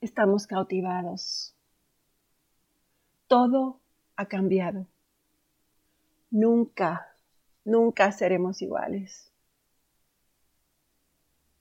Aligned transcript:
estamos 0.00 0.46
cautivados. 0.46 1.54
Todo 3.26 3.80
ha 4.16 4.26
cambiado. 4.26 4.86
Nunca, 6.30 7.08
nunca 7.64 8.12
seremos 8.12 8.62
iguales. 8.62 9.32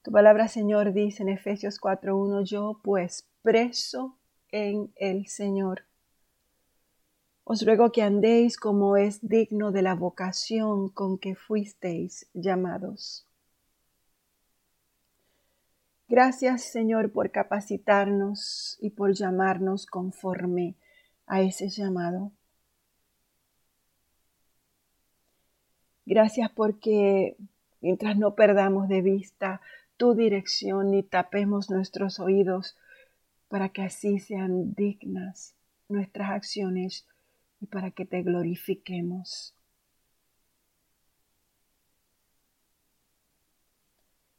Tu 0.02 0.12
palabra, 0.12 0.48
Señor, 0.48 0.94
dice 0.94 1.24
en 1.24 1.30
Efesios 1.30 1.82
4.1, 1.82 2.44
yo 2.46 2.80
pues 2.82 3.28
preso 3.42 4.18
en 4.52 4.94
el 4.96 5.28
Señor. 5.28 5.84
Os 7.44 7.66
ruego 7.66 7.92
que 7.92 8.04
andéis 8.04 8.58
como 8.58 8.98
es 8.98 9.20
digno 9.22 9.72
de 9.72 9.82
la 9.82 9.96
vocación 9.96 10.90
con 10.90 11.18
que 11.18 11.36
fuisteis 11.36 12.30
llamados. 12.34 13.27
Gracias, 16.10 16.64
Señor, 16.64 17.12
por 17.12 17.32
capacitarnos 17.32 18.78
y 18.80 18.92
por 18.92 19.14
llamarnos 19.14 19.86
conforme 19.86 20.76
a 21.26 21.42
ese 21.42 21.68
llamado. 21.68 22.32
Gracias 26.06 26.50
porque 26.50 27.36
mientras 27.82 28.18
no 28.18 28.36
perdamos 28.36 28.88
de 28.88 29.02
vista 29.02 29.60
tu 29.98 30.14
dirección 30.14 30.92
ni 30.92 31.04
tapemos 31.04 31.70
nuestros 31.70 32.22
oídos 32.22 32.78
para 33.50 33.68
que 33.70 33.82
así 33.82 34.20
sean 34.20 34.74
dignas 34.74 35.56
nuestras 35.90 36.30
acciones 36.30 37.06
y 37.60 37.66
para 37.66 37.92
que 37.92 38.06
te 38.06 38.22
glorifiquemos. 38.22 39.57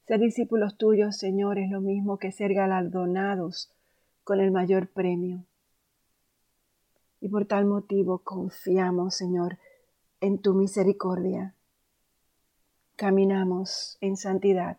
Ser 0.08 0.20
discípulos 0.20 0.78
tuyos, 0.78 1.18
Señor, 1.18 1.58
es 1.58 1.68
lo 1.68 1.82
mismo 1.82 2.18
que 2.18 2.32
ser 2.32 2.54
galardonados 2.54 3.70
con 4.24 4.40
el 4.40 4.50
mayor 4.50 4.88
premio. 4.88 5.44
Y 7.20 7.28
por 7.28 7.44
tal 7.44 7.66
motivo 7.66 8.20
confiamos, 8.20 9.14
Señor, 9.14 9.58
en 10.22 10.38
tu 10.38 10.54
misericordia. 10.54 11.54
Caminamos 12.96 13.98
en 14.00 14.16
santidad, 14.16 14.78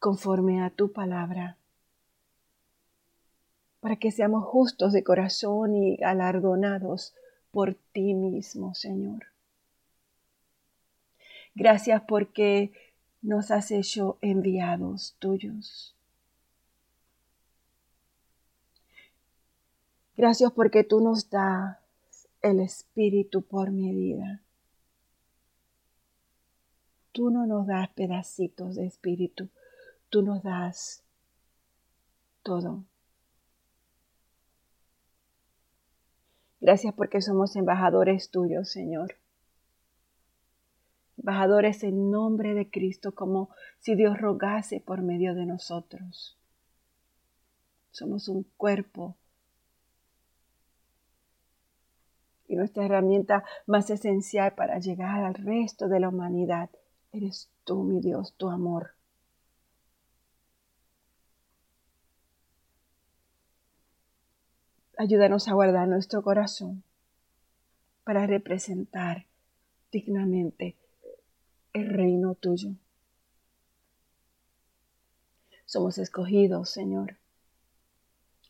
conforme 0.00 0.64
a 0.64 0.70
tu 0.70 0.90
palabra, 0.90 1.56
para 3.78 3.94
que 3.94 4.10
seamos 4.10 4.44
justos 4.44 4.92
de 4.92 5.04
corazón 5.04 5.76
y 5.76 5.94
galardonados 5.98 7.14
por 7.52 7.74
ti 7.92 8.12
mismo, 8.12 8.74
Señor. 8.74 9.26
Gracias 11.54 12.02
porque 12.08 12.72
nos 13.24 13.50
has 13.50 13.70
hecho 13.70 14.18
enviados 14.20 15.16
tuyos. 15.18 15.96
Gracias 20.14 20.52
porque 20.52 20.84
tú 20.84 21.00
nos 21.00 21.30
das 21.30 21.78
el 22.42 22.60
Espíritu 22.60 23.40
por 23.40 23.72
medida. 23.72 24.42
Tú 27.12 27.30
no 27.30 27.46
nos 27.46 27.66
das 27.66 27.88
pedacitos 27.94 28.74
de 28.74 28.86
Espíritu, 28.86 29.48
tú 30.10 30.20
nos 30.20 30.42
das 30.42 31.02
todo. 32.42 32.84
Gracias 36.60 36.92
porque 36.94 37.22
somos 37.22 37.56
embajadores 37.56 38.30
tuyos, 38.30 38.68
Señor 38.70 39.23
embajadores 41.24 41.82
en 41.84 42.10
nombre 42.10 42.52
de 42.52 42.68
Cristo, 42.68 43.14
como 43.14 43.48
si 43.78 43.94
Dios 43.94 44.18
rogase 44.18 44.78
por 44.78 45.00
medio 45.00 45.34
de 45.34 45.46
nosotros. 45.46 46.36
Somos 47.92 48.28
un 48.28 48.42
cuerpo. 48.58 49.16
Y 52.46 52.56
nuestra 52.56 52.84
herramienta 52.84 53.42
más 53.66 53.88
esencial 53.88 54.52
para 54.54 54.78
llegar 54.80 55.24
al 55.24 55.32
resto 55.32 55.88
de 55.88 55.98
la 55.98 56.10
humanidad 56.10 56.68
eres 57.10 57.48
tú, 57.64 57.84
mi 57.84 58.00
Dios, 58.00 58.34
tu 58.36 58.50
amor. 58.50 58.90
Ayúdanos 64.98 65.48
a 65.48 65.54
guardar 65.54 65.88
nuestro 65.88 66.22
corazón 66.22 66.82
para 68.04 68.26
representar 68.26 69.24
dignamente 69.90 70.76
el 71.74 71.88
reino 71.88 72.34
tuyo. 72.36 72.70
Somos 75.66 75.98
escogidos, 75.98 76.70
Señor. 76.70 77.18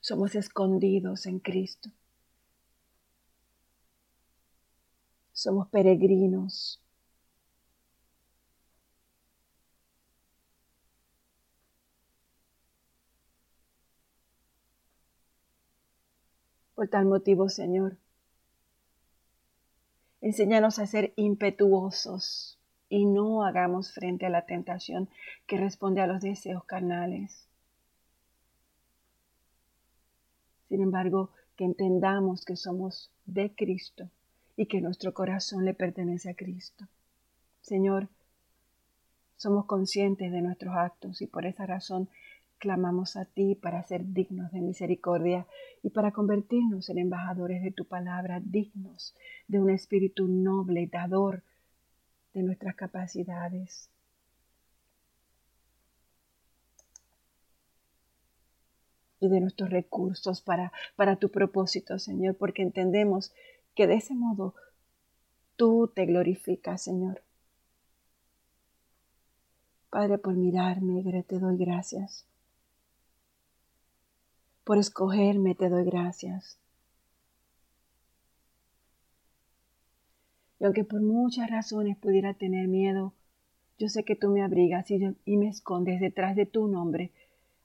Somos 0.00 0.34
escondidos 0.34 1.26
en 1.26 1.38
Cristo. 1.40 1.90
Somos 5.32 5.68
peregrinos. 5.68 6.80
Por 16.74 16.88
tal 16.88 17.06
motivo, 17.06 17.48
Señor, 17.48 17.96
enséñanos 20.20 20.78
a 20.78 20.86
ser 20.86 21.14
impetuosos 21.16 22.53
y 22.94 23.06
no 23.06 23.42
hagamos 23.42 23.92
frente 23.92 24.24
a 24.24 24.30
la 24.30 24.46
tentación 24.46 25.08
que 25.48 25.56
responde 25.56 26.00
a 26.00 26.06
los 26.06 26.20
deseos 26.20 26.62
carnales. 26.62 27.48
Sin 30.68 30.80
embargo, 30.80 31.30
que 31.56 31.64
entendamos 31.64 32.44
que 32.44 32.54
somos 32.54 33.10
de 33.26 33.52
Cristo 33.52 34.10
y 34.56 34.66
que 34.66 34.80
nuestro 34.80 35.12
corazón 35.12 35.64
le 35.64 35.74
pertenece 35.74 36.30
a 36.30 36.34
Cristo. 36.36 36.86
Señor, 37.62 38.10
somos 39.38 39.64
conscientes 39.64 40.30
de 40.30 40.42
nuestros 40.42 40.76
actos 40.76 41.20
y 41.20 41.26
por 41.26 41.46
esa 41.46 41.66
razón 41.66 42.08
clamamos 42.58 43.16
a 43.16 43.24
ti 43.24 43.56
para 43.56 43.82
ser 43.82 44.06
dignos 44.12 44.52
de 44.52 44.60
misericordia 44.60 45.48
y 45.82 45.90
para 45.90 46.12
convertirnos 46.12 46.88
en 46.90 46.98
embajadores 46.98 47.60
de 47.64 47.72
tu 47.72 47.86
palabra, 47.86 48.40
dignos 48.40 49.16
de 49.48 49.58
un 49.58 49.70
espíritu 49.70 50.28
noble, 50.28 50.86
dador, 50.86 51.42
de 52.34 52.42
nuestras 52.42 52.74
capacidades. 52.74 53.88
y 59.20 59.28
de 59.28 59.40
nuestros 59.40 59.70
recursos 59.70 60.42
para, 60.42 60.70
para 60.96 61.16
tu 61.16 61.30
propósito, 61.30 61.98
Señor, 61.98 62.36
porque 62.36 62.60
entendemos 62.60 63.32
que 63.74 63.86
de 63.86 63.94
ese 63.94 64.14
modo 64.14 64.54
tú 65.56 65.90
te 65.94 66.04
glorificas, 66.04 66.82
Señor. 66.82 67.22
Padre, 69.88 70.18
por 70.18 70.34
mirarme, 70.34 71.02
te 71.26 71.38
doy 71.38 71.56
gracias. 71.56 72.26
Por 74.64 74.78
escogerme, 74.78 75.54
te 75.54 75.68
doy 75.68 75.84
gracias. 75.84 76.58
Aunque 80.64 80.82
por 80.82 81.02
muchas 81.02 81.50
razones 81.50 81.94
pudiera 81.98 82.32
tener 82.32 82.68
miedo, 82.68 83.12
yo 83.78 83.90
sé 83.90 84.02
que 84.02 84.16
tú 84.16 84.30
me 84.30 84.42
abrigas 84.42 84.90
y, 84.90 84.98
y 85.26 85.36
me 85.36 85.48
escondes 85.48 86.00
detrás 86.00 86.36
de 86.36 86.46
tu 86.46 86.68
nombre, 86.68 87.10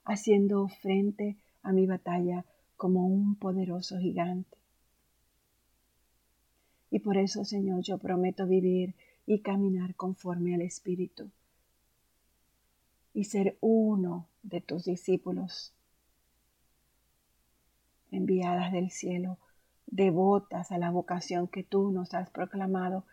haciendo 0.04 0.68
frente 0.68 1.38
a 1.62 1.72
mi 1.72 1.86
batalla 1.86 2.44
como 2.76 3.06
un 3.06 3.36
poderoso 3.36 3.98
gigante. 3.98 4.58
Y 6.90 6.98
por 6.98 7.16
eso, 7.16 7.46
Señor, 7.46 7.80
yo 7.80 7.96
prometo 7.96 8.46
vivir 8.46 8.94
y 9.24 9.38
caminar 9.38 9.94
conforme 9.94 10.54
al 10.54 10.60
Espíritu 10.60 11.30
y 13.14 13.24
ser 13.24 13.56
uno 13.62 14.26
de 14.42 14.60
tus 14.60 14.84
discípulos 14.84 15.72
enviadas 18.10 18.72
del 18.72 18.90
cielo 18.90 19.38
devotas 19.90 20.72
a 20.72 20.78
la 20.78 20.90
vocación 20.90 21.48
que 21.48 21.62
tú 21.62 21.90
nos 21.90 22.14
has 22.14 22.30
proclamado, 22.30 23.04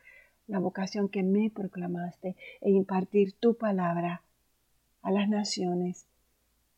la 0.48 0.60
vocación 0.60 1.10
que 1.10 1.24
me 1.24 1.50
proclamaste, 1.50 2.36
e 2.62 2.72
impartir 2.72 3.34
tu 3.34 3.56
palabra 3.56 4.22
a 5.02 5.12
las 5.12 5.28
naciones 5.28 6.06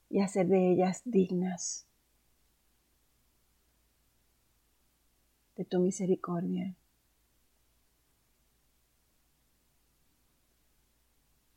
y 0.09 0.21
hacer 0.21 0.47
de 0.47 0.71
ellas 0.71 1.01
dignas 1.05 1.85
de 5.55 5.65
tu 5.65 5.79
misericordia. 5.79 6.73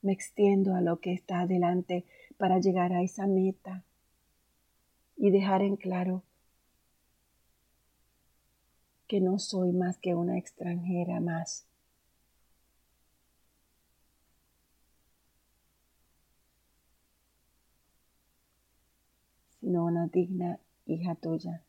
Me 0.03 0.13
extiendo 0.13 0.75
a 0.75 0.81
lo 0.81 0.99
que 0.99 1.13
está 1.13 1.43
adelante 1.43 2.05
para 2.37 2.59
llegar 2.59 2.93
a 2.93 3.03
esa 3.03 3.29
meta 3.29 3.85
y 5.17 5.31
dejar 5.31 5.63
en 5.63 5.77
claro 5.77 6.25
que 9.13 9.21
no 9.21 9.39
soy 9.39 9.73
más 9.73 9.99
que 9.99 10.15
una 10.15 10.39
extranjera 10.39 11.21
más. 11.21 11.67
sino 19.61 19.85
una 19.85 20.07
digna 20.07 20.59
hija 20.87 21.15
tuya. 21.15 21.63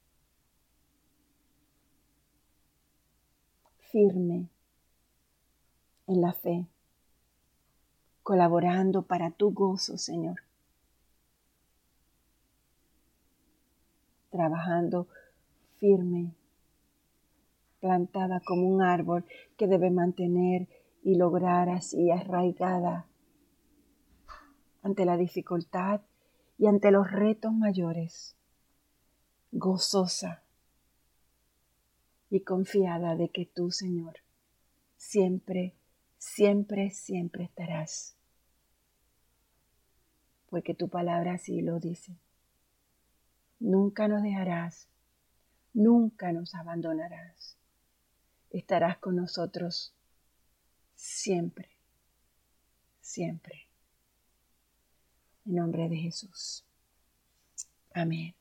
Firme 3.92 4.48
en 6.08 6.22
la 6.22 6.32
fe, 6.32 6.66
colaborando 8.24 9.02
para 9.02 9.32
tu 9.32 9.52
gozo, 9.52 9.98
Señor. 9.98 10.38
Trabajando 14.32 15.08
firme, 15.78 16.34
plantada 17.84 18.40
como 18.40 18.66
un 18.66 18.82
árbol 18.82 19.26
que 19.58 19.68
debe 19.68 19.92
mantener 19.92 20.70
y 21.04 21.16
lograr 21.16 21.68
así 21.68 22.12
arraigada 22.12 23.08
ante 24.82 25.04
la 25.04 25.18
dificultad 25.18 26.00
y 26.58 26.68
ante 26.68 26.92
los 26.92 27.12
retos 27.12 27.52
mayores, 27.52 28.38
gozosa 29.52 30.44
y 32.30 32.40
confiada 32.46 33.18
de 33.18 33.28
que 33.28 33.48
tú, 33.48 33.70
Señor, 33.70 34.14
siempre, 34.96 35.76
siempre, 36.18 36.90
siempre 36.90 37.44
estarás. 37.44 38.16
Porque 40.50 40.74
tu 40.74 40.88
palabra 40.88 41.34
así 41.34 41.62
lo 41.62 41.82
dice. 41.82 42.18
Nunca 43.60 44.08
nos 44.08 44.24
dejarás, 44.24 44.88
nunca 45.74 46.32
nos 46.32 46.56
abandonarás. 46.56 47.58
Estarás 48.54 49.00
con 49.00 49.16
nosotros 49.16 49.96
siempre, 50.94 51.70
siempre. 53.02 53.68
En 55.48 55.56
nombre 55.56 55.90
de 55.90 55.98
Jesús. 55.98 56.64
Amén. 57.96 58.36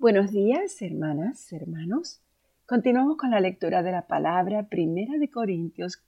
Buenos 0.00 0.32
días, 0.32 0.82
hermanas, 0.82 1.52
hermanos. 1.52 2.20
Continuamos 2.66 3.16
con 3.16 3.30
la 3.30 3.38
lectura 3.38 3.84
de 3.84 3.92
la 3.92 4.08
palabra 4.08 4.68
Primera 4.68 5.16
de 5.16 5.30
Corintios, 5.30 6.02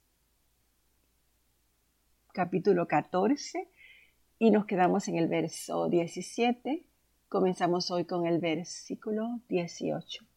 capítulo 2.33 2.89
14, 2.89 3.69
y 4.37 4.51
nos 4.51 4.65
quedamos 4.65 5.07
en 5.07 5.15
el 5.15 5.29
verso 5.29 5.87
17. 5.87 6.85
Comenzamos 7.29 7.89
hoy 7.89 8.03
con 8.03 8.27
el 8.27 8.39
versículo 8.39 9.39
18. 9.47 10.30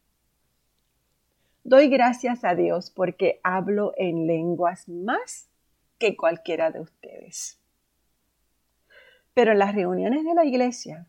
Doy 1.67 1.89
gracias 1.89 2.45
a 2.45 2.55
Dios 2.55 2.91
porque 2.91 3.41
hablo 3.43 3.95
en 3.97 4.27
lenguas 4.27 4.87
más 4.87 5.49
que 5.99 6.15
cualquiera 6.15 6.71
de 6.71 6.83
ustedes. 6.83 7.59
Pero 9.33 9.53
en 9.53 9.59
las 9.59 9.75
reuniones 9.75 10.25
de 10.25 10.35
la 10.35 10.45
iglesia, 10.45 11.07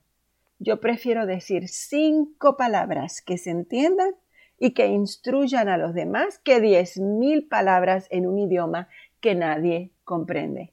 yo 0.59 0.79
prefiero 0.79 1.25
decir 1.25 1.67
cinco 1.67 2.55
palabras 2.55 3.21
que 3.21 3.37
se 3.37 3.49
entiendan 3.49 4.15
y 4.57 4.73
que 4.73 4.87
instruyan 4.87 5.67
a 5.67 5.77
los 5.77 5.93
demás 5.93 6.39
que 6.39 6.61
diez 6.61 6.97
mil 6.99 7.49
palabras 7.49 8.07
en 8.09 8.25
un 8.25 8.39
idioma 8.39 8.87
que 9.19 9.35
nadie 9.35 9.91
comprende. 10.05 10.71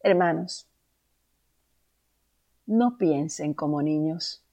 Hermanos, 0.00 0.68
no 2.66 2.98
piensen 2.98 3.54
como 3.54 3.80
niños. 3.80 4.45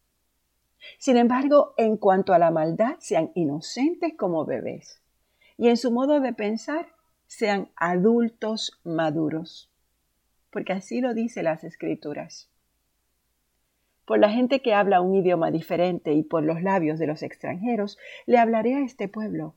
Sin 0.97 1.17
embargo, 1.17 1.73
en 1.77 1.97
cuanto 1.97 2.33
a 2.33 2.39
la 2.39 2.51
maldad, 2.51 2.95
sean 2.99 3.31
inocentes 3.35 4.13
como 4.15 4.45
bebés 4.45 5.01
y 5.57 5.69
en 5.69 5.77
su 5.77 5.91
modo 5.91 6.19
de 6.19 6.33
pensar 6.33 6.87
sean 7.27 7.69
adultos 7.75 8.79
maduros 8.83 9.69
porque 10.53 10.71
así 10.71 11.01
lo 11.01 11.13
dice 11.13 11.43
las 11.43 11.63
escrituras. 11.65 12.47
Por 14.05 14.19
la 14.19 14.29
gente 14.29 14.61
que 14.61 14.73
habla 14.73 15.01
un 15.01 15.15
idioma 15.15 15.49
diferente 15.49 16.13
y 16.13 16.23
por 16.23 16.43
los 16.43 16.61
labios 16.61 16.99
de 16.99 17.07
los 17.07 17.23
extranjeros, 17.23 17.97
le 18.27 18.37
hablaré 18.37 18.75
a 18.75 18.83
este 18.83 19.07
pueblo, 19.07 19.55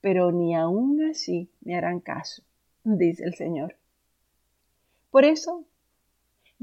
pero 0.00 0.30
ni 0.30 0.54
aun 0.54 1.02
así 1.10 1.50
me 1.62 1.76
harán 1.76 1.98
caso, 1.98 2.44
dice 2.84 3.24
el 3.24 3.34
Señor. 3.34 3.76
Por 5.10 5.24
eso, 5.24 5.64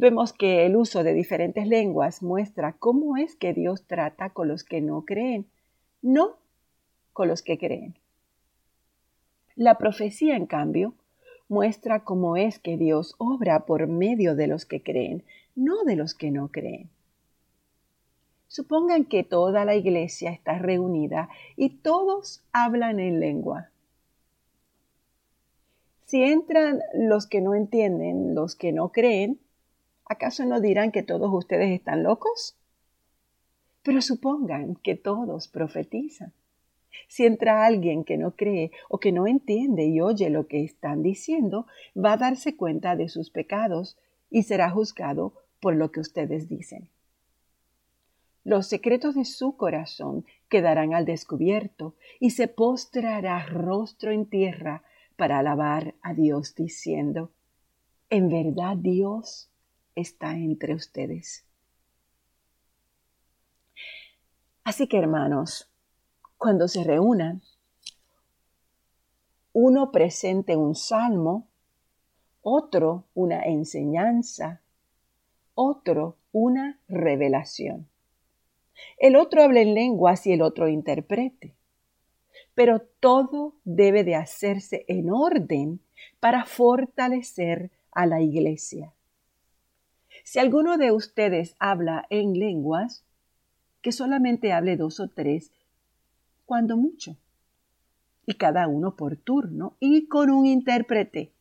vemos 0.02 0.34
que 0.34 0.66
el 0.66 0.76
uso 0.76 1.04
de 1.04 1.14
diferentes 1.14 1.68
lenguas 1.68 2.24
muestra 2.24 2.74
cómo 2.74 3.18
es 3.18 3.36
que 3.36 3.54
Dios 3.54 3.84
trata 3.86 4.32
con 4.32 4.48
los 4.48 4.64
que 4.64 4.82
no 4.82 5.06
creen, 5.06 5.46
no 6.02 6.38
con 7.14 7.28
los 7.28 7.44
que 7.44 7.60
creen. 7.60 7.94
La 9.56 9.78
profecía, 9.78 10.36
en 10.36 10.48
cambio, 10.48 10.96
muestra 11.50 12.04
cómo 12.04 12.36
es 12.36 12.58
que 12.58 12.78
Dios 12.78 13.14
obra 13.20 13.68
por 13.68 13.86
medio 13.86 14.36
de 14.36 14.48
los 14.48 14.66
que 14.66 14.82
creen, 14.82 15.24
no 15.56 15.84
de 15.84 15.96
los 15.96 16.16
que 16.16 16.32
no 16.32 16.48
creen. 16.48 16.90
Supongan 18.48 19.06
que 19.06 19.24
toda 19.24 19.66
la 19.66 19.76
iglesia 19.76 20.32
está 20.32 20.58
reunida 20.58 21.30
y 21.56 21.70
todos 21.70 22.42
hablan 22.52 23.00
en 23.00 23.20
lengua. 23.20 23.70
Si 26.06 26.24
entran 26.24 26.80
los 26.96 27.28
que 27.28 27.40
no 27.40 27.54
entienden, 27.54 28.34
los 28.34 28.56
que 28.56 28.72
no 28.72 28.92
creen, 28.92 29.40
¿acaso 30.12 30.46
no 30.46 30.60
dirán 30.60 30.92
que 30.92 31.04
todos 31.04 31.32
ustedes 31.34 31.72
están 31.72 32.04
locos? 32.04 32.58
Pero 33.82 34.02
supongan 34.02 34.76
que 34.76 34.96
todos 34.96 35.48
profetizan. 35.48 36.34
Si 37.08 37.26
entra 37.26 37.66
alguien 37.66 38.04
que 38.04 38.18
no 38.18 38.36
cree 38.36 38.72
o 38.90 39.00
que 39.00 39.14
no 39.14 39.26
entiende 39.26 39.86
y 39.86 40.02
oye 40.02 40.30
lo 40.30 40.48
que 40.48 40.64
están 40.64 41.02
diciendo, 41.02 41.66
va 41.96 42.14
a 42.14 42.18
darse 42.18 42.58
cuenta 42.58 42.98
de 42.98 43.08
sus 43.08 43.30
pecados 43.30 43.98
y 44.30 44.44
será 44.44 44.70
juzgado 44.70 45.34
por 45.62 45.76
lo 45.76 45.92
que 45.92 46.02
ustedes 46.02 46.50
dicen. 46.50 46.90
Los 48.44 48.68
secretos 48.68 49.16
de 49.16 49.24
su 49.24 49.56
corazón 49.56 50.26
quedarán 50.50 50.94
al 50.94 51.06
descubierto 51.06 51.96
y 52.20 52.32
se 52.32 52.50
postrará 52.50 53.46
rostro 53.46 54.12
en 54.12 54.26
tierra 54.26 54.84
para 55.16 55.40
alabar 55.40 55.94
a 56.02 56.14
Dios 56.14 56.56
diciendo, 56.56 57.32
en 58.10 58.28
verdad 58.28 58.76
Dios 58.76 59.51
está 59.96 60.34
entre 60.36 60.74
ustedes. 60.74 61.46
Así 64.64 64.88
que 64.88 64.98
hermanos, 64.98 65.70
cuando 66.38 66.68
se 66.68 66.84
reúnan, 66.84 67.42
uno 69.54 69.92
presente 69.92 70.56
un 70.56 70.76
salmo, 70.76 71.48
otro 72.42 73.06
una 73.14 73.44
enseñanza, 73.44 74.62
otro 75.56 76.18
una 76.32 76.80
revelación. 76.88 77.88
El 78.98 79.16
otro 79.16 79.44
hable 79.44 79.62
en 79.62 79.74
lenguas 79.74 80.26
y 80.26 80.34
el 80.34 80.42
otro 80.42 80.68
interprete. 80.68 81.54
Pero 82.56 82.82
todo 83.00 83.56
debe 83.64 84.04
de 84.04 84.16
hacerse 84.16 84.86
en 84.88 85.12
orden 85.12 85.80
para 86.20 86.46
fortalecer 86.46 87.72
a 87.92 88.06
la 88.06 88.22
iglesia. 88.22 88.94
Si 90.24 90.40
alguno 90.40 90.78
de 90.78 90.92
ustedes 90.92 91.56
habla 91.60 92.06
en 92.10 92.34
lenguas, 92.34 93.04
que 93.82 93.92
solamente 93.92 94.54
hable 94.54 94.78
dos 94.78 95.00
o 95.00 95.08
tres 95.08 95.52
cuando 96.46 96.78
mucho. 96.78 97.18
Y 98.26 98.36
cada 98.36 98.68
uno 98.68 98.96
por 98.96 99.18
turno 99.18 99.76
y 99.80 100.08
con 100.08 100.30
un 100.30 100.46
intérprete. 100.46 101.32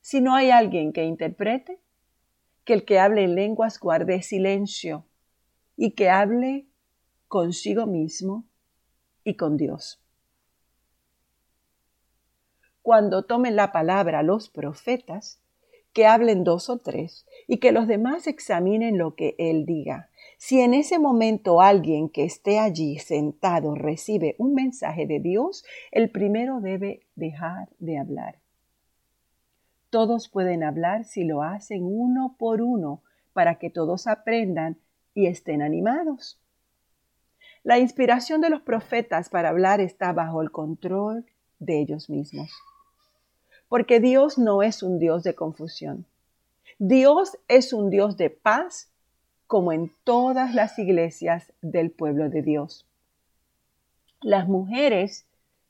Si 0.00 0.20
no 0.20 0.34
hay 0.34 0.50
alguien 0.50 0.92
que 0.92 1.04
interprete, 1.04 1.80
que 2.64 2.74
el 2.74 2.84
que 2.84 2.98
hable 2.98 3.24
en 3.24 3.34
lenguas 3.34 3.80
guarde 3.80 4.22
silencio 4.22 5.04
y 5.76 5.92
que 5.92 6.10
hable 6.10 6.66
consigo 7.26 7.86
mismo 7.86 8.44
y 9.24 9.34
con 9.34 9.56
Dios. 9.56 10.00
Cuando 12.82 13.24
tomen 13.24 13.56
la 13.56 13.72
palabra 13.72 14.22
los 14.22 14.48
profetas, 14.48 15.40
que 15.92 16.06
hablen 16.06 16.44
dos 16.44 16.70
o 16.70 16.78
tres 16.78 17.26
y 17.46 17.58
que 17.58 17.72
los 17.72 17.86
demás 17.86 18.26
examinen 18.26 18.98
lo 18.98 19.14
que 19.14 19.34
él 19.38 19.66
diga 19.66 20.08
si 20.38 20.60
en 20.60 20.72
ese 20.72 21.00
momento 21.00 21.60
alguien 21.60 22.08
que 22.08 22.24
esté 22.24 22.60
allí 22.60 22.98
sentado 23.00 23.74
recibe 23.74 24.36
un 24.38 24.54
mensaje 24.54 25.04
de 25.04 25.18
Dios, 25.18 25.64
el 25.90 26.10
primero 26.10 26.60
debe 26.60 27.00
dejar 27.16 27.68
de 27.80 27.98
hablar. 27.98 28.38
Todos 29.90 30.28
pueden 30.28 30.62
hablar 30.62 31.04
si 31.04 31.24
lo 31.24 31.42
hacen 31.42 31.82
uno 31.82 32.36
por 32.38 32.62
uno 32.62 33.02
para 33.32 33.56
que 33.56 33.68
todos 33.68 34.06
aprendan 34.06 34.78
y 35.12 35.26
estén 35.26 35.60
animados. 35.60 36.40
La 37.64 37.80
inspiración 37.80 38.40
de 38.40 38.50
los 38.50 38.62
profetas 38.62 39.30
para 39.30 39.48
hablar 39.48 39.80
está 39.80 40.12
bajo 40.12 40.40
el 40.40 40.52
control 40.52 41.26
de 41.58 41.80
ellos 41.80 42.08
mismos. 42.08 42.52
Porque 43.68 44.00
Dios 44.00 44.38
no 44.38 44.62
es 44.62 44.82
un 44.82 44.98
Dios 44.98 45.22
de 45.22 45.34
confusión. 45.34 46.06
Dios 46.78 47.38
es 47.48 47.72
un 47.72 47.90
Dios 47.90 48.16
de 48.16 48.30
paz 48.30 48.90
como 49.46 49.72
en 49.72 49.90
todas 50.04 50.54
las 50.54 50.78
iglesias 50.78 51.52
del 51.62 51.90
pueblo 51.90 52.28
de 52.28 52.42
Dios. 52.42 52.86
Las 54.20 54.48
mujeres 54.48 55.26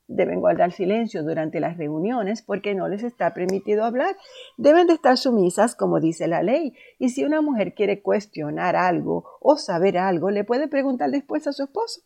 deben 0.09 0.39
guardar 0.39 0.71
silencio 0.71 1.23
durante 1.23 1.59
las 1.59 1.77
reuniones 1.77 2.41
porque 2.41 2.73
no 2.75 2.89
les 2.89 3.03
está 3.03 3.33
permitido 3.33 3.85
hablar. 3.85 4.17
Deben 4.57 4.87
de 4.87 4.93
estar 4.93 5.17
sumisas 5.17 5.75
como 5.75 5.99
dice 5.99 6.27
la 6.27 6.43
ley. 6.43 6.73
Y 6.97 7.09
si 7.09 7.23
una 7.23 7.41
mujer 7.41 7.73
quiere 7.73 8.01
cuestionar 8.01 8.75
algo 8.75 9.37
o 9.39 9.55
saber 9.55 9.97
algo, 9.97 10.31
le 10.31 10.43
puede 10.43 10.67
preguntar 10.67 11.11
después 11.11 11.47
a 11.47 11.53
su 11.53 11.63
esposo 11.63 12.01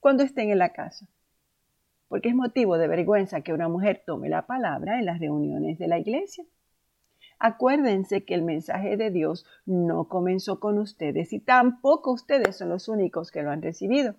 cuando 0.00 0.22
estén 0.22 0.50
en 0.50 0.58
la 0.58 0.72
casa. 0.72 1.06
Porque 2.08 2.28
es 2.28 2.34
motivo 2.34 2.78
de 2.78 2.88
vergüenza 2.88 3.40
que 3.40 3.52
una 3.52 3.68
mujer 3.68 4.02
tome 4.06 4.28
la 4.28 4.46
palabra 4.46 4.98
en 4.98 5.06
las 5.06 5.18
reuniones 5.18 5.78
de 5.78 5.88
la 5.88 5.98
iglesia. 5.98 6.44
Acuérdense 7.38 8.24
que 8.24 8.34
el 8.34 8.42
mensaje 8.42 8.96
de 8.96 9.10
Dios 9.10 9.44
no 9.66 10.08
comenzó 10.08 10.60
con 10.60 10.78
ustedes 10.78 11.32
y 11.32 11.40
tampoco 11.40 12.12
ustedes 12.12 12.56
son 12.56 12.68
los 12.68 12.88
únicos 12.88 13.30
que 13.30 13.42
lo 13.42 13.50
han 13.50 13.62
recibido. 13.62 14.14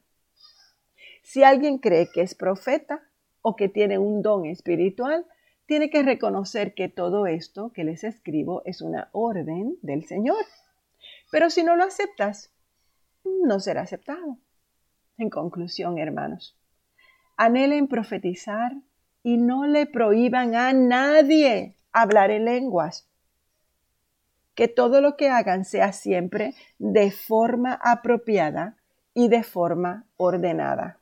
Si 1.24 1.44
alguien 1.44 1.80
cree 1.80 2.10
que 2.13 2.22
es 2.22 2.36
profeta 2.36 3.01
o 3.42 3.56
que 3.56 3.70
tiene 3.70 3.98
un 3.98 4.22
don 4.22 4.46
espiritual, 4.46 5.25
tiene 5.65 5.89
que 5.89 6.04
reconocer 6.04 6.75
que 6.75 6.89
todo 6.89 7.25
esto 7.25 7.72
que 7.74 7.84
les 7.84 8.04
escribo 8.04 8.62
es 8.65 8.82
una 8.82 9.10
orden 9.12 9.77
del 9.82 10.06
Señor. 10.06 10.44
Pero 11.32 11.50
si 11.50 11.63
no 11.63 11.75
lo 11.75 11.84
aceptas, 11.84 12.54
no 13.24 13.60
será 13.60 13.82
aceptado. 13.82 14.38
En 15.18 15.30
conclusión, 15.30 15.98
hermanos, 15.98 16.58
anhelen 17.38 17.88
profetizar 17.88 18.74
y 19.24 19.38
no 19.38 19.65
le 19.65 19.86
prohíban 19.86 20.56
a 20.56 20.74
nadie 20.74 21.77
hablar 21.92 22.32
en 22.32 22.46
lenguas. 22.46 23.10
Que 24.54 24.68
todo 24.68 25.01
lo 25.01 25.18
que 25.18 25.30
hagan 25.30 25.65
sea 25.65 25.92
siempre 25.92 26.54
de 26.77 27.12
forma 27.12 27.74
apropiada 27.74 28.77
y 29.13 29.27
de 29.30 29.44
forma 29.44 30.06
ordenada. 30.18 31.00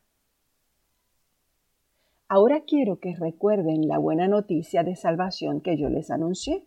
Ahora 2.28 2.62
quiero 2.66 3.00
que 3.00 3.16
recuerden 3.16 3.88
la 3.88 4.00
buena 4.00 4.28
noticia 4.28 4.84
de 4.84 4.96
salvación 4.96 5.62
que 5.62 5.78
yo 5.78 5.90
les 5.90 6.10
anuncié. 6.10 6.66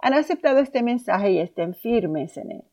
Han 0.00 0.12
aceptado 0.12 0.58
este 0.58 0.82
mensaje 0.82 1.30
y 1.32 1.38
estén 1.38 1.74
firmes 1.74 2.36
en 2.36 2.50
él. 2.50 2.64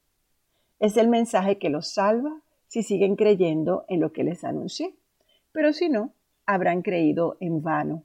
Es 0.79 0.98
el 0.98 1.07
mensaje 1.07 1.60
que 1.60 1.69
los 1.69 1.93
salva 1.93 2.41
si 2.67 2.83
siguen 2.83 3.15
creyendo 3.15 3.86
en 3.88 4.01
lo 4.01 4.12
que 4.12 4.25
les 4.25 4.43
anuncié. 4.43 4.98
Pero 5.53 5.72
si 5.72 5.88
no, 5.88 6.13
habrán 6.45 6.81
creído 6.81 7.38
en 7.39 7.62
vano. 7.62 8.03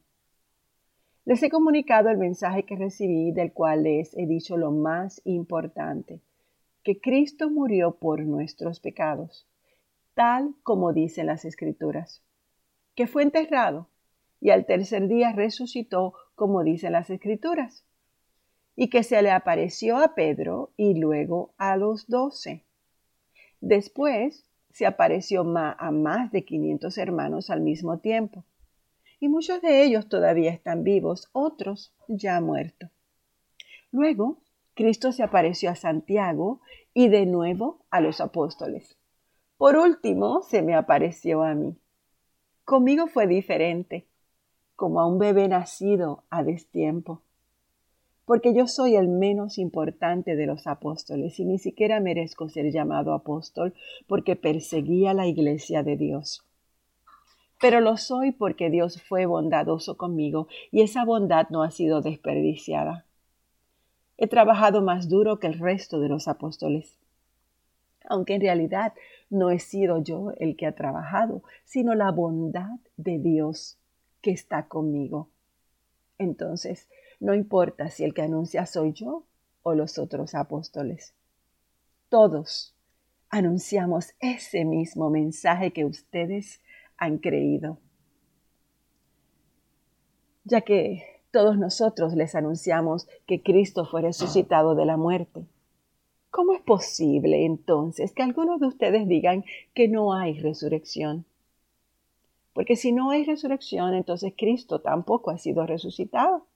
Les 1.24 1.42
he 1.42 1.50
comunicado 1.50 2.08
el 2.08 2.18
mensaje 2.18 2.62
que 2.62 2.76
recibí 2.76 3.32
del 3.32 3.52
cual 3.52 3.82
les 3.82 4.16
he 4.16 4.26
dicho 4.26 4.56
lo 4.56 4.70
más 4.70 5.20
importante, 5.24 6.20
que 6.84 7.00
Cristo 7.00 7.50
murió 7.50 7.96
por 7.96 8.20
nuestros 8.20 8.80
pecados, 8.80 9.46
tal 10.14 10.54
como 10.62 10.92
dicen 10.92 11.26
las 11.26 11.44
Escrituras, 11.44 12.22
que 12.94 13.06
fue 13.06 13.24
enterrado 13.24 13.88
y 14.40 14.50
al 14.50 14.64
tercer 14.64 15.08
día 15.08 15.32
resucitó 15.32 16.14
como 16.34 16.62
dicen 16.62 16.92
las 16.92 17.10
Escrituras, 17.10 17.84
y 18.76 18.88
que 18.88 19.02
se 19.02 19.20
le 19.22 19.30
apareció 19.30 19.96
a 19.98 20.14
Pedro 20.14 20.70
y 20.76 20.94
luego 20.98 21.52
a 21.58 21.76
los 21.76 22.08
doce. 22.08 22.64
Después 23.60 24.47
se 24.78 24.86
apareció 24.86 25.40
a 25.40 25.90
más 25.90 26.30
de 26.30 26.44
quinientos 26.44 26.98
hermanos 26.98 27.50
al 27.50 27.62
mismo 27.62 27.98
tiempo 27.98 28.44
y 29.18 29.28
muchos 29.28 29.60
de 29.60 29.82
ellos 29.82 30.08
todavía 30.08 30.52
están 30.52 30.84
vivos, 30.84 31.30
otros 31.32 31.92
ya 32.06 32.40
muertos. 32.40 32.88
Luego, 33.90 34.38
Cristo 34.74 35.10
se 35.10 35.24
apareció 35.24 35.70
a 35.70 35.74
Santiago 35.74 36.60
y 36.94 37.08
de 37.08 37.26
nuevo 37.26 37.84
a 37.90 38.00
los 38.00 38.20
apóstoles. 38.20 38.96
Por 39.56 39.76
último, 39.76 40.42
se 40.42 40.62
me 40.62 40.76
apareció 40.76 41.42
a 41.42 41.56
mí. 41.56 41.76
Conmigo 42.64 43.08
fue 43.08 43.26
diferente, 43.26 44.06
como 44.76 45.00
a 45.00 45.08
un 45.08 45.18
bebé 45.18 45.48
nacido 45.48 46.22
a 46.30 46.44
destiempo, 46.44 47.24
porque 48.28 48.54
yo 48.54 48.68
soy 48.68 48.94
el 48.94 49.08
menos 49.08 49.58
importante 49.58 50.36
de 50.36 50.46
los 50.46 50.68
apóstoles 50.68 51.40
y 51.40 51.44
ni 51.44 51.58
siquiera 51.58 51.98
merezco 51.98 52.48
ser 52.48 52.70
llamado 52.70 53.12
apóstol 53.12 53.74
porque 54.06 54.36
perseguía 54.36 55.12
la 55.14 55.26
iglesia 55.26 55.82
de 55.82 55.96
Dios 55.96 56.44
pero 57.60 57.80
lo 57.80 57.96
soy 57.96 58.32
porque 58.32 58.70
Dios 58.70 59.02
fue 59.02 59.26
bondadoso 59.26 59.96
conmigo 59.96 60.48
y 60.70 60.82
esa 60.82 61.04
bondad 61.04 61.48
no 61.50 61.62
ha 61.62 61.70
sido 61.70 62.00
desperdiciada. 62.00 63.04
He 64.16 64.28
trabajado 64.28 64.82
más 64.82 65.08
duro 65.08 65.38
que 65.38 65.46
el 65.46 65.58
resto 65.58 66.00
de 66.00 66.08
los 66.08 66.28
apóstoles, 66.28 66.98
aunque 68.08 68.34
en 68.34 68.40
realidad 68.40 68.94
no 69.30 69.50
he 69.50 69.58
sido 69.58 70.02
yo 70.02 70.32
el 70.38 70.56
que 70.56 70.66
ha 70.66 70.74
trabajado, 70.74 71.42
sino 71.64 71.94
la 71.94 72.10
bondad 72.10 72.78
de 72.96 73.18
Dios 73.18 73.78
que 74.20 74.30
está 74.30 74.66
conmigo. 74.66 75.28
Entonces, 76.18 76.88
no 77.20 77.34
importa 77.34 77.90
si 77.90 78.04
el 78.04 78.14
que 78.14 78.22
anuncia 78.22 78.66
soy 78.66 78.92
yo 78.92 79.24
o 79.62 79.74
los 79.74 79.98
otros 79.98 80.34
apóstoles. 80.34 81.14
Todos 82.08 82.74
anunciamos 83.28 84.14
ese 84.20 84.64
mismo 84.64 85.10
mensaje 85.10 85.72
que 85.72 85.84
ustedes 85.84 86.60
han 86.96 87.18
creído. 87.18 87.78
Ya 90.44 90.62
que 90.62 91.02
todos 91.30 91.58
nosotros 91.58 92.14
les 92.14 92.34
anunciamos 92.34 93.06
que 93.26 93.42
Cristo 93.42 93.84
fue 93.84 94.02
resucitado 94.02 94.74
de 94.74 94.86
la 94.86 94.96
muerte. 94.96 95.46
¿Cómo 96.30 96.52
es 96.52 96.60
posible 96.60 97.44
entonces 97.44 98.12
que 98.12 98.22
algunos 98.22 98.60
de 98.60 98.66
ustedes 98.66 99.08
digan 99.08 99.44
que 99.74 99.88
no 99.88 100.14
hay 100.14 100.40
resurrección? 100.40 101.26
Porque 102.54 102.76
si 102.76 102.92
no 102.92 103.10
hay 103.10 103.24
resurrección, 103.24 103.94
entonces 103.94 104.32
Cristo 104.36 104.80
tampoco 104.80 105.30
ha 105.30 105.38
sido 105.38 105.66
resucitado. 105.66 106.47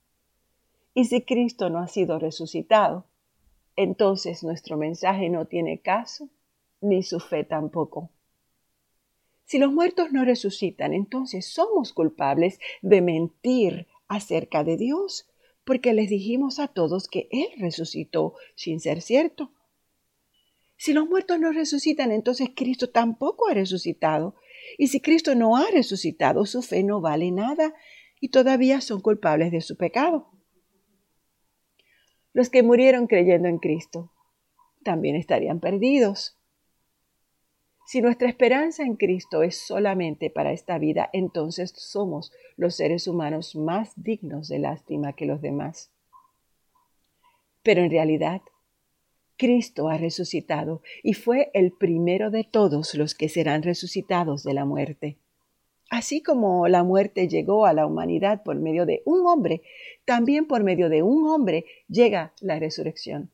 Y 0.93 1.05
si 1.05 1.21
Cristo 1.21 1.69
no 1.69 1.79
ha 1.79 1.87
sido 1.87 2.19
resucitado, 2.19 3.05
entonces 3.75 4.43
nuestro 4.43 4.77
mensaje 4.77 5.29
no 5.29 5.45
tiene 5.45 5.81
caso, 5.81 6.29
ni 6.81 7.01
su 7.01 7.19
fe 7.19 7.43
tampoco. 7.43 8.11
Si 9.45 9.57
los 9.57 9.73
muertos 9.73 10.11
no 10.11 10.23
resucitan, 10.23 10.93
entonces 10.93 11.47
somos 11.47 11.93
culpables 11.93 12.59
de 12.81 13.01
mentir 13.01 13.87
acerca 14.07 14.63
de 14.63 14.77
Dios, 14.77 15.29
porque 15.65 15.93
les 15.93 16.09
dijimos 16.09 16.59
a 16.59 16.67
todos 16.67 17.07
que 17.07 17.27
Él 17.31 17.47
resucitó 17.57 18.35
sin 18.55 18.79
ser 18.79 19.01
cierto. 19.01 19.51
Si 20.75 20.93
los 20.93 21.07
muertos 21.07 21.39
no 21.39 21.51
resucitan, 21.51 22.11
entonces 22.11 22.49
Cristo 22.55 22.89
tampoco 22.89 23.47
ha 23.47 23.53
resucitado. 23.53 24.35
Y 24.77 24.87
si 24.87 24.99
Cristo 24.99 25.35
no 25.35 25.55
ha 25.55 25.65
resucitado, 25.71 26.45
su 26.45 26.61
fe 26.61 26.83
no 26.83 26.99
vale 26.99 27.31
nada 27.31 27.73
y 28.19 28.29
todavía 28.29 28.81
son 28.81 29.01
culpables 29.01 29.51
de 29.51 29.61
su 29.61 29.77
pecado. 29.77 30.32
Los 32.33 32.49
que 32.49 32.63
murieron 32.63 33.07
creyendo 33.07 33.47
en 33.47 33.59
Cristo 33.59 34.11
también 34.83 35.15
estarían 35.15 35.59
perdidos. 35.59 36.37
Si 37.85 38.01
nuestra 38.01 38.27
esperanza 38.27 38.83
en 38.83 38.95
Cristo 38.95 39.43
es 39.43 39.57
solamente 39.57 40.29
para 40.29 40.51
esta 40.51 40.77
vida, 40.77 41.09
entonces 41.13 41.73
somos 41.75 42.31
los 42.55 42.75
seres 42.75 43.07
humanos 43.07 43.55
más 43.55 43.91
dignos 43.95 44.47
de 44.47 44.59
lástima 44.59 45.13
que 45.13 45.25
los 45.25 45.41
demás. 45.41 45.91
Pero 47.61 47.81
en 47.81 47.91
realidad, 47.91 48.41
Cristo 49.37 49.89
ha 49.89 49.97
resucitado 49.97 50.81
y 51.03 51.13
fue 51.13 51.51
el 51.53 51.71
primero 51.71 52.31
de 52.31 52.43
todos 52.43 52.95
los 52.95 53.15
que 53.15 53.29
serán 53.29 53.63
resucitados 53.63 54.43
de 54.43 54.53
la 54.53 54.65
muerte. 54.65 55.17
Así 55.89 56.21
como 56.21 56.67
la 56.67 56.83
muerte 56.83 57.27
llegó 57.27 57.65
a 57.65 57.73
la 57.73 57.85
humanidad 57.85 58.43
por 58.43 58.55
medio 58.55 58.85
de 58.85 59.03
un 59.05 59.27
hombre, 59.27 59.61
también 60.05 60.47
por 60.47 60.63
medio 60.63 60.89
de 60.89 61.03
un 61.03 61.27
hombre 61.27 61.65
llega 61.87 62.33
la 62.41 62.57
resurrección. 62.59 63.31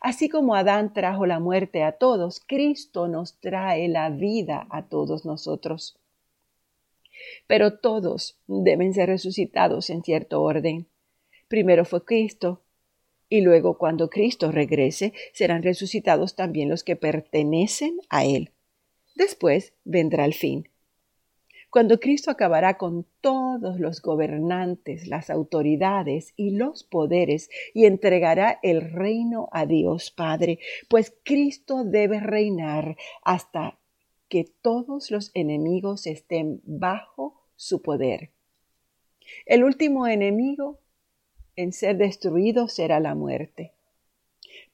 Así 0.00 0.28
como 0.28 0.54
Adán 0.54 0.92
trajo 0.94 1.26
la 1.26 1.38
muerte 1.38 1.82
a 1.82 1.92
todos, 1.92 2.40
Cristo 2.40 3.08
nos 3.08 3.38
trae 3.40 3.88
la 3.88 4.08
vida 4.10 4.66
a 4.70 4.86
todos 4.86 5.24
nosotros. 5.24 5.98
Pero 7.46 7.78
todos 7.78 8.38
deben 8.46 8.94
ser 8.94 9.08
resucitados 9.08 9.90
en 9.90 10.02
cierto 10.02 10.42
orden. 10.42 10.86
Primero 11.48 11.84
fue 11.84 12.04
Cristo, 12.04 12.62
y 13.28 13.42
luego 13.42 13.78
cuando 13.78 14.08
Cristo 14.08 14.50
regrese 14.50 15.12
serán 15.32 15.62
resucitados 15.62 16.36
también 16.36 16.68
los 16.68 16.84
que 16.84 16.96
pertenecen 16.96 18.00
a 18.08 18.24
Él. 18.24 18.50
Después 19.14 19.74
vendrá 19.84 20.24
el 20.24 20.34
fin 20.34 20.68
cuando 21.72 22.00
Cristo 22.00 22.30
acabará 22.30 22.76
con 22.76 23.06
todos 23.22 23.80
los 23.80 24.02
gobernantes, 24.02 25.06
las 25.06 25.30
autoridades 25.30 26.34
y 26.36 26.50
los 26.50 26.84
poderes 26.84 27.48
y 27.72 27.86
entregará 27.86 28.60
el 28.62 28.92
reino 28.92 29.48
a 29.52 29.64
Dios 29.64 30.10
Padre, 30.10 30.58
pues 30.90 31.16
Cristo 31.24 31.84
debe 31.84 32.20
reinar 32.20 32.98
hasta 33.24 33.78
que 34.28 34.44
todos 34.60 35.10
los 35.10 35.30
enemigos 35.32 36.06
estén 36.06 36.60
bajo 36.66 37.40
su 37.56 37.80
poder. 37.80 38.32
El 39.46 39.64
último 39.64 40.06
enemigo 40.06 40.78
en 41.56 41.72
ser 41.72 41.96
destruido 41.96 42.68
será 42.68 43.00
la 43.00 43.14
muerte. 43.14 43.72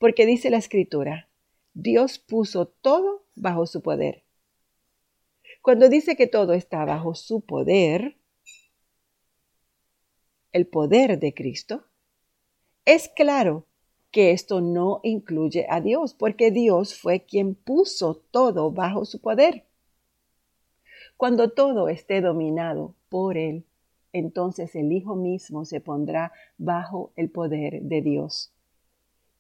Porque 0.01 0.27
dice 0.27 0.51
la 0.51 0.59
escritura, 0.59 1.29
Dios 1.75 2.19
puso 2.19 2.67
todo 2.67 3.23
bajo 3.37 3.69
su 3.69 3.83
poder 3.83 4.25
cuando 5.63 5.89
dice 5.89 6.17
que 6.17 6.27
todo 6.27 6.53
está 6.53 6.85
bajo 6.85 7.15
su 7.15 7.41
poder, 7.41 8.17
el 10.53 10.67
poder 10.67 11.19
de 11.19 11.35
Cristo, 11.35 11.85
es 12.85 13.09
claro 13.09 13.67
que 14.11 14.33
esto 14.33 14.61
no 14.61 15.01
incluye 15.03 15.67
a 15.69 15.81
Dios, 15.81 16.15
porque 16.15 16.51
Dios 16.51 16.99
fue 16.99 17.25
quien 17.25 17.55
puso 17.55 18.23
todo 18.31 18.71
bajo 18.71 19.05
su 19.05 19.21
poder. 19.21 19.67
Cuando 21.17 21.51
todo 21.51 21.89
esté 21.89 22.21
dominado 22.21 22.95
por 23.09 23.37
Él, 23.37 23.65
entonces 24.13 24.75
el 24.75 24.93
Hijo 24.93 25.17
mismo 25.17 25.65
se 25.65 25.81
pondrá 25.81 26.33
bajo 26.57 27.13
el 27.17 27.31
poder 27.31 27.83
de 27.83 28.01
Dios, 28.01 28.53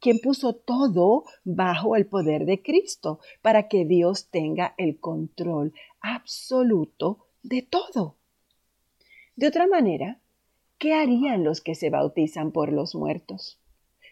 quien 0.00 0.18
puso 0.20 0.54
todo 0.54 1.24
bajo 1.44 1.96
el 1.96 2.06
poder 2.06 2.44
de 2.44 2.62
Cristo, 2.62 3.20
para 3.42 3.68
que 3.68 3.84
Dios 3.84 4.28
tenga 4.28 4.74
el 4.78 5.00
control 5.00 5.72
absoluto 6.00 7.26
de 7.42 7.62
todo. 7.62 8.16
De 9.36 9.46
otra 9.46 9.66
manera, 9.66 10.20
¿qué 10.78 10.94
harían 10.94 11.44
los 11.44 11.60
que 11.60 11.74
se 11.74 11.90
bautizan 11.90 12.52
por 12.52 12.72
los 12.72 12.94
muertos? 12.94 13.58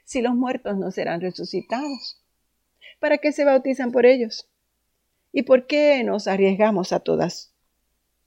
Si 0.04 0.22
los 0.22 0.34
muertos 0.34 0.76
no 0.78 0.90
serán 0.90 1.20
resucitados, 1.20 2.22
¿para 3.00 3.18
qué 3.18 3.32
se 3.32 3.44
bautizan 3.44 3.90
por 3.92 4.06
ellos? 4.06 4.48
¿Y 5.32 5.42
por 5.42 5.66
qué 5.66 6.02
nos 6.04 6.28
arriesgamos 6.28 6.92
a 6.92 7.00
todas 7.00 7.52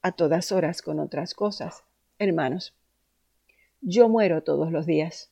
a 0.02 0.14
todas 0.14 0.52
horas 0.52 0.82
con 0.82 1.00
otras 1.00 1.34
cosas? 1.34 1.84
Hermanos, 2.20 2.74
yo 3.82 4.10
muero 4.10 4.44
todos 4.44 4.72
los 4.72 4.86
días. 4.86 5.32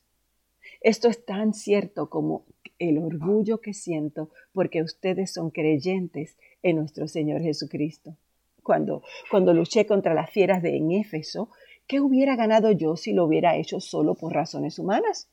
Esto 0.82 1.08
es 1.08 1.26
tan 1.26 1.54
cierto 1.54 2.10
como 2.10 2.46
el 2.80 2.98
orgullo 3.00 3.60
que 3.60 3.74
siento 3.74 4.32
porque 4.54 4.84
ustedes 4.84 5.34
son 5.34 5.50
creyentes 5.50 6.38
en 6.62 6.78
nuestro 6.78 7.08
Señor 7.08 7.42
Jesucristo. 7.42 8.18
Cuando, 8.64 9.04
cuando 9.32 9.54
luché 9.54 9.86
contra 9.86 10.14
las 10.14 10.30
fieras 10.30 10.62
de 10.62 10.76
en 10.76 10.92
Éfeso, 10.92 11.50
¿qué 11.88 12.02
hubiera 12.02 12.36
ganado 12.36 12.72
yo 12.72 12.96
si 12.98 13.14
lo 13.14 13.26
hubiera 13.26 13.56
hecho 13.56 13.80
solo 13.80 14.16
por 14.16 14.34
razones 14.34 14.78
humanas? 14.78 15.30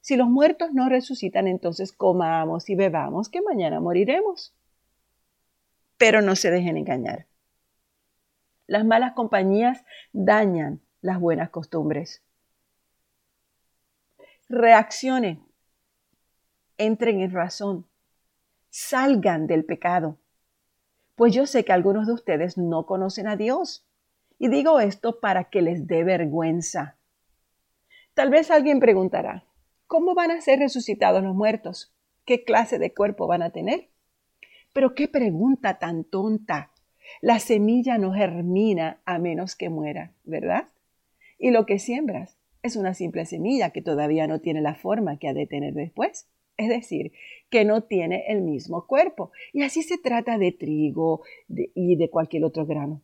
Si 0.00 0.16
los 0.16 0.28
muertos 0.28 0.72
no 0.72 0.88
resucitan, 0.88 1.48
entonces 1.48 1.92
comamos 1.92 2.70
y 2.70 2.74
bebamos, 2.74 3.28
que 3.28 3.42
mañana 3.42 3.80
moriremos. 3.80 4.54
Pero 5.96 6.22
no 6.22 6.36
se 6.36 6.50
dejen 6.50 6.76
engañar. 6.76 7.26
Las 8.66 8.84
malas 8.84 9.14
compañías 9.14 9.84
dañan 10.12 10.80
las 11.00 11.18
buenas 11.18 11.50
costumbres. 11.50 12.22
Reaccionen, 14.50 15.44
entren 16.78 17.20
en 17.20 17.32
razón, 17.32 17.86
salgan 18.70 19.46
del 19.46 19.66
pecado. 19.66 20.16
Pues 21.16 21.34
yo 21.34 21.44
sé 21.44 21.66
que 21.66 21.72
algunos 21.74 22.06
de 22.06 22.14
ustedes 22.14 22.56
no 22.56 22.86
conocen 22.86 23.26
a 23.28 23.36
Dios. 23.36 23.86
Y 24.38 24.48
digo 24.48 24.80
esto 24.80 25.20
para 25.20 25.50
que 25.50 25.60
les 25.60 25.86
dé 25.86 26.02
vergüenza. 26.02 26.96
Tal 28.14 28.30
vez 28.30 28.50
alguien 28.50 28.80
preguntará, 28.80 29.44
¿cómo 29.86 30.14
van 30.14 30.30
a 30.30 30.40
ser 30.40 30.60
resucitados 30.60 31.22
los 31.22 31.34
muertos? 31.34 31.94
¿Qué 32.24 32.44
clase 32.44 32.78
de 32.78 32.94
cuerpo 32.94 33.26
van 33.26 33.42
a 33.42 33.50
tener? 33.50 33.90
Pero 34.72 34.94
qué 34.94 35.08
pregunta 35.08 35.78
tan 35.78 36.04
tonta. 36.04 36.72
La 37.20 37.38
semilla 37.38 37.98
no 37.98 38.14
germina 38.14 39.02
a 39.04 39.18
menos 39.18 39.56
que 39.56 39.68
muera, 39.68 40.14
¿verdad? 40.24 40.68
Y 41.36 41.50
lo 41.50 41.66
que 41.66 41.78
siembras 41.78 42.37
es 42.68 42.76
una 42.76 42.94
simple 42.94 43.26
semilla 43.26 43.70
que 43.70 43.82
todavía 43.82 44.26
no 44.26 44.40
tiene 44.40 44.60
la 44.60 44.74
forma 44.74 45.18
que 45.18 45.28
ha 45.28 45.34
de 45.34 45.46
tener 45.46 45.74
después. 45.74 46.28
Es 46.56 46.68
decir, 46.68 47.12
que 47.50 47.64
no 47.64 47.82
tiene 47.82 48.24
el 48.28 48.42
mismo 48.42 48.86
cuerpo. 48.86 49.30
Y 49.52 49.62
así 49.62 49.82
se 49.82 49.98
trata 49.98 50.38
de 50.38 50.52
trigo 50.52 51.22
y 51.48 51.96
de 51.96 52.10
cualquier 52.10 52.44
otro 52.44 52.66
grano. 52.66 53.02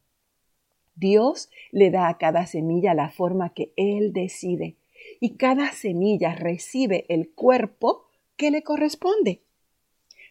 Dios 0.96 1.50
le 1.72 1.90
da 1.90 2.08
a 2.08 2.18
cada 2.18 2.46
semilla 2.46 2.94
la 2.94 3.10
forma 3.10 3.52
que 3.52 3.72
Él 3.76 4.12
decide 4.12 4.76
y 5.20 5.36
cada 5.36 5.72
semilla 5.72 6.34
recibe 6.34 7.04
el 7.08 7.30
cuerpo 7.30 8.04
que 8.36 8.50
le 8.50 8.62
corresponde. 8.62 9.42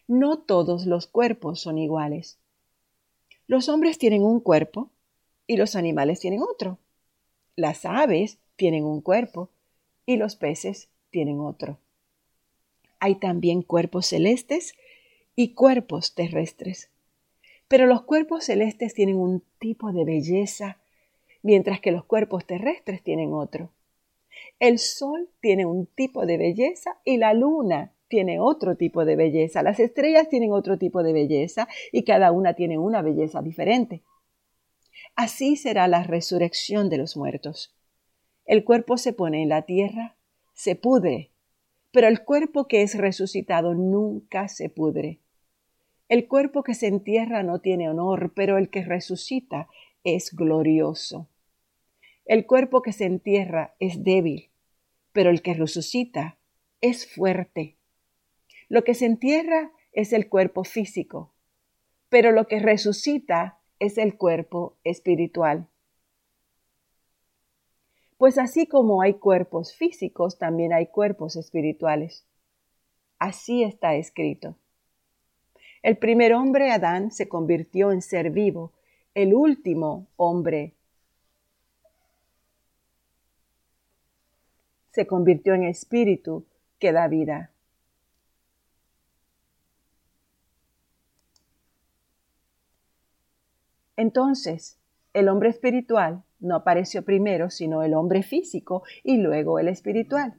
No 0.08 0.40
todos 0.40 0.86
los 0.86 1.08
cuerpos 1.08 1.62
son 1.62 1.78
iguales. 1.78 2.40
Los 3.48 3.70
hombres 3.70 3.98
tienen 3.98 4.24
un 4.24 4.40
cuerpo 4.40 4.90
y 5.48 5.58
los 5.58 5.76
animales 5.76 6.20
tienen 6.20 6.42
otro. 6.42 6.80
Las 7.56 7.86
aves 7.86 8.40
tienen 8.56 8.84
un 8.84 9.02
cuerpo 9.02 9.50
y 10.06 10.18
los 10.18 10.36
peces 10.36 10.90
tienen 11.10 11.40
otro. 11.40 11.80
Hay 13.00 13.16
también 13.16 13.62
cuerpos 13.62 14.08
celestes 14.08 14.74
y 15.36 15.54
cuerpos 15.54 16.16
terrestres. 16.16 16.90
Pero 17.68 17.86
los 17.86 18.04
cuerpos 18.04 18.46
celestes 18.46 18.94
tienen 18.94 19.18
un 19.18 19.44
tipo 19.60 19.92
de 19.92 20.06
belleza, 20.06 20.78
mientras 21.42 21.80
que 21.80 21.92
los 21.92 22.06
cuerpos 22.06 22.46
terrestres 22.46 23.04
tienen 23.04 23.34
otro. 23.34 23.72
El 24.60 24.80
sol 24.80 25.30
tiene 25.42 25.66
un 25.66 25.86
tipo 25.86 26.26
de 26.26 26.38
belleza 26.38 26.98
y 27.04 27.18
la 27.18 27.34
luna 27.34 27.94
tiene 28.08 28.40
otro 28.40 28.76
tipo 28.76 29.06
de 29.06 29.16
belleza, 29.16 29.64
las 29.64 29.80
estrellas 29.80 30.30
tienen 30.30 30.52
otro 30.52 30.78
tipo 30.78 31.02
de 31.02 31.14
belleza 31.14 31.68
y 31.92 32.04
cada 32.04 32.32
una 32.32 32.54
tiene 32.54 32.78
una 32.78 33.02
belleza 33.02 33.42
diferente. 33.42 34.04
Así 35.16 35.56
será 35.56 35.88
la 35.88 36.04
resurrección 36.04 36.90
de 36.90 36.98
los 36.98 37.18
muertos. 37.18 37.74
El 38.46 38.64
cuerpo 38.64 38.98
se 38.98 39.14
pone 39.14 39.42
en 39.42 39.50
la 39.50 39.64
tierra, 39.64 40.16
se 40.54 40.76
pudre, 40.76 41.32
pero 41.92 42.08
el 42.08 42.24
cuerpo 42.24 42.68
que 42.68 42.82
es 42.82 42.98
resucitado 42.98 43.74
nunca 43.74 44.48
se 44.48 44.70
pudre. 44.70 45.20
El 46.10 46.28
cuerpo 46.28 46.64
que 46.64 46.74
se 46.74 46.88
entierra 46.88 47.44
no 47.44 47.60
tiene 47.60 47.90
honor, 47.90 48.34
pero 48.36 48.58
el 48.58 48.70
que 48.70 48.84
resucita 48.84 49.70
es 50.04 50.36
glorioso. 50.36 51.30
El 52.26 52.46
cuerpo 52.46 52.82
que 52.82 52.92
se 52.92 53.06
entierra 53.06 53.76
es 53.80 54.04
débil, 54.04 54.50
pero 55.12 55.30
el 55.30 55.42
que 55.42 55.54
resucita 55.54 56.38
es 56.82 57.08
fuerte. 57.08 57.78
Lo 58.70 58.84
que 58.84 58.94
se 58.94 59.06
entierra 59.06 59.72
es 59.92 60.14
el 60.14 60.30
cuerpo 60.30 60.64
físico, 60.64 61.34
pero 62.10 62.32
lo 62.32 62.48
que 62.48 62.60
resucita 62.60 63.60
es 63.80 63.98
el 63.98 64.18
cuerpo 64.18 64.78
espiritual. 64.84 65.68
Pues 68.24 68.38
así 68.38 68.68
como 68.68 69.02
hay 69.02 69.16
cuerpos 69.16 69.76
físicos, 69.76 70.38
también 70.38 70.72
hay 70.72 70.88
cuerpos 70.88 71.36
espirituales. 71.36 72.24
Así 73.20 73.64
está 73.64 73.96
escrito. 73.96 74.56
El 75.82 75.98
primer 75.98 76.34
hombre, 76.34 76.72
Adán, 76.72 77.12
se 77.12 77.28
convirtió 77.28 77.92
en 77.92 78.02
ser 78.02 78.30
vivo. 78.30 78.72
El 79.14 79.34
último 79.34 80.08
hombre 80.16 80.74
se 84.92 85.06
convirtió 85.06 85.54
en 85.56 85.64
espíritu 85.64 86.46
que 86.80 86.94
da 86.94 87.10
vida. 87.10 87.52
Entonces, 93.98 94.78
el 95.12 95.28
hombre 95.28 95.50
espiritual 95.50 96.24
no 96.44 96.56
apareció 96.56 97.04
primero, 97.04 97.50
sino 97.50 97.82
el 97.82 97.94
hombre 97.94 98.22
físico 98.22 98.84
y 99.04 99.18
luego 99.18 99.60
el 99.60 99.68
espiritual. 99.68 100.36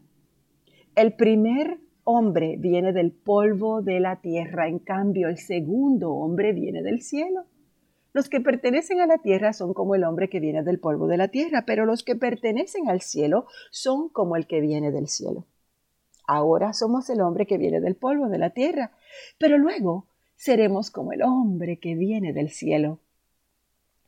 El 0.95 1.15
primer 1.15 1.81
hombre 2.05 2.57
viene 2.59 2.93
del 2.93 3.11
polvo 3.11 3.83
de 3.83 3.99
la 3.99 4.21
tierra, 4.21 4.69
en 4.69 4.79
cambio 4.79 5.29
el 5.29 5.39
segundo 5.39 6.13
hombre 6.13 6.53
viene 6.53 6.83
del 6.83 7.01
cielo. 7.01 7.47
Los 8.13 8.29
que 8.29 8.41
pertenecen 8.41 9.01
a 9.01 9.07
la 9.07 9.19
tierra 9.19 9.53
son 9.53 9.75
como 9.75 9.97
el 9.97 10.05
hombre 10.05 10.29
que 10.29 10.39
viene 10.39 10.63
del 10.63 10.79
polvo 10.79 11.09
de 11.09 11.17
la 11.17 11.29
tierra, 11.29 11.65
pero 11.67 11.85
los 11.85 12.05
que 12.05 12.15
pertenecen 12.15 12.89
al 12.89 13.01
cielo 13.01 13.47
son 13.73 14.09
como 14.09 14.37
el 14.37 14.47
que 14.47 14.61
viene 14.61 14.93
del 14.93 15.09
cielo. 15.09 15.47
Ahora 16.27 16.73
somos 16.75 17.11
el 17.11 17.21
hombre 17.21 17.47
que 17.47 17.59
viene 17.59 17.81
del 17.81 17.97
polvo 17.97 18.29
de 18.29 18.39
la 18.39 18.51
tierra, 18.51 18.93
pero 19.39 19.59
luego 19.59 20.07
seremos 20.37 20.91
como 20.91 21.13
el 21.13 21.23
hombre 21.23 21.79
que 21.81 21.95
viene 21.97 22.33
del 22.33 22.51
cielo. 22.51 23.01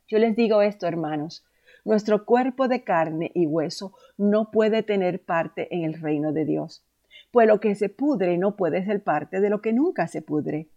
Yo 0.07 0.19
les 0.19 0.35
digo 0.35 0.61
esto, 0.61 0.87
hermanos, 0.87 1.45
nuestro 1.87 2.25
cuerpo 2.25 2.67
de 2.67 2.83
carne 2.83 3.31
y 3.33 3.45
hueso 3.45 3.93
no 4.17 4.51
puede 4.51 4.83
tener 4.83 5.23
parte 5.23 5.73
en 5.73 5.85
el 5.85 5.93
reino 5.93 6.33
de 6.33 6.43
Dios, 6.43 6.85
pues 7.31 7.47
lo 7.47 7.61
que 7.61 7.75
se 7.75 7.87
pudre 7.87 8.37
no 8.37 8.57
puede 8.57 8.83
ser 8.83 9.05
parte 9.05 9.39
de 9.39 9.49
lo 9.49 9.61
que 9.61 9.71
nunca 9.71 10.07
se 10.07 10.21
pudre. 10.21 10.67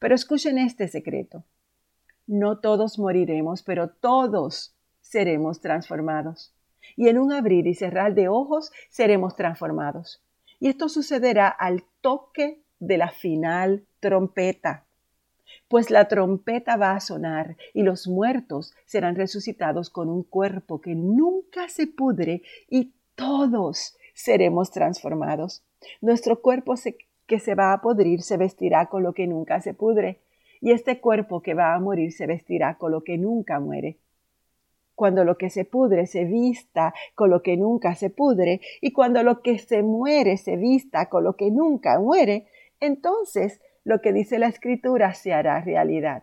Pero 0.00 0.16
escuchen 0.16 0.58
este 0.58 0.88
secreto. 0.88 1.44
No 2.26 2.58
todos 2.58 2.98
moriremos, 2.98 3.62
pero 3.62 3.90
todos 3.90 4.74
seremos 5.00 5.60
transformados. 5.60 6.52
Y 6.96 7.06
en 7.06 7.18
un 7.18 7.32
abrir 7.32 7.68
y 7.68 7.74
cerrar 7.74 8.14
de 8.14 8.28
ojos 8.28 8.72
seremos 8.90 9.36
transformados. 9.36 10.24
Y 10.58 10.66
esto 10.66 10.88
sucederá 10.88 11.48
al 11.48 11.84
toque 12.00 12.64
de 12.80 12.98
la 12.98 13.10
final 13.10 13.84
trompeta 14.00 14.86
pues 15.72 15.90
la 15.90 16.06
trompeta 16.06 16.76
va 16.76 16.92
a 16.92 17.00
sonar 17.00 17.56
y 17.72 17.82
los 17.82 18.06
muertos 18.06 18.74
serán 18.84 19.16
resucitados 19.16 19.88
con 19.88 20.10
un 20.10 20.22
cuerpo 20.22 20.82
que 20.82 20.94
nunca 20.94 21.70
se 21.70 21.86
pudre 21.86 22.42
y 22.68 22.92
todos 23.14 23.96
seremos 24.12 24.70
transformados. 24.70 25.64
Nuestro 26.02 26.42
cuerpo 26.42 26.74
que 27.26 27.38
se 27.38 27.54
va 27.54 27.72
a 27.72 27.80
podrir 27.80 28.20
se 28.20 28.36
vestirá 28.36 28.90
con 28.90 29.02
lo 29.02 29.14
que 29.14 29.26
nunca 29.26 29.62
se 29.62 29.72
pudre 29.72 30.20
y 30.60 30.72
este 30.72 31.00
cuerpo 31.00 31.40
que 31.40 31.54
va 31.54 31.72
a 31.74 31.80
morir 31.80 32.12
se 32.12 32.26
vestirá 32.26 32.76
con 32.76 32.92
lo 32.92 33.02
que 33.02 33.16
nunca 33.16 33.58
muere. 33.58 33.96
cuando 34.94 35.24
lo 35.24 35.38
que 35.38 35.48
se 35.48 35.64
pudre 35.64 36.06
se 36.06 36.26
vista 36.26 36.92
con 37.14 37.30
lo 37.30 37.42
que 37.42 37.56
nunca 37.56 37.94
se 37.94 38.10
pudre, 38.10 38.60
y 38.82 38.92
cuando 38.92 39.22
lo 39.22 39.40
que 39.40 39.58
se 39.58 39.82
muere 39.82 40.36
se 40.36 40.56
vista 40.56 41.08
con 41.08 41.24
lo 41.24 41.34
que 41.34 41.50
nunca 41.50 41.98
muere, 41.98 42.46
entonces 42.78 43.60
lo 43.84 44.00
que 44.00 44.12
dice 44.12 44.38
la 44.38 44.48
escritura 44.48 45.14
se 45.14 45.32
hará 45.32 45.60
realidad. 45.60 46.22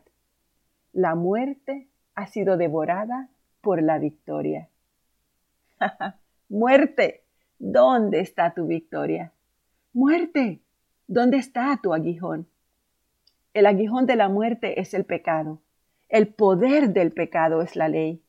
La 0.94 1.16
muerte 1.16 1.88
ha 2.16 2.28
sido 2.28 2.58
devorada 2.58 3.30
por 3.62 3.82
la 3.82 3.98
victoria. 4.00 4.70
muerte, 6.50 7.24
¿dónde 7.58 8.22
está 8.22 8.54
tu 8.54 8.68
victoria? 8.68 9.34
Muerte, 9.94 10.62
¿dónde 11.08 11.38
está 11.38 11.80
tu 11.82 11.94
aguijón? 11.94 12.48
El 13.54 13.66
aguijón 13.66 14.06
de 14.06 14.16
la 14.16 14.30
muerte 14.30 14.80
es 14.80 14.94
el 14.94 15.06
pecado. 15.06 15.62
El 16.08 16.28
poder 16.28 16.94
del 16.94 17.12
pecado 17.12 17.62
es 17.62 17.76
la 17.76 17.88
ley. 17.88 18.24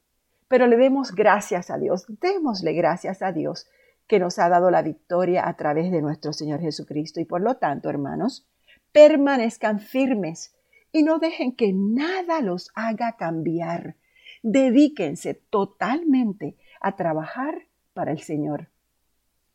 Pero 0.49 0.67
le 0.67 0.77
demos 0.77 1.15
gracias 1.15 1.71
a 1.71 1.79
Dios, 1.79 2.07
démosle 2.21 2.73
gracias 2.73 3.23
a 3.23 3.33
Dios 3.33 3.69
que 4.09 4.19
nos 4.19 4.41
ha 4.41 4.49
dado 4.49 4.73
la 4.73 4.83
victoria 4.83 5.49
a 5.49 5.57
través 5.57 5.93
de 5.93 6.03
nuestro 6.03 6.33
Señor 6.33 6.61
Jesucristo. 6.61 7.21
Y 7.21 7.25
por 7.25 7.41
lo 7.41 7.59
tanto, 7.59 7.89
hermanos, 7.89 8.50
permanezcan 8.93 9.81
firmes 9.81 10.55
y 10.93 11.03
no 11.03 11.19
dejen 11.19 11.53
que 11.53 11.73
nada 11.73 12.41
los 12.41 12.71
haga 12.75 13.17
cambiar. 13.17 13.97
Dedíquense 14.43 15.35
totalmente 15.35 16.57
a 16.81 16.97
trabajar 16.97 17.67
para 17.93 18.13
el 18.13 18.21
Señor. 18.21 18.69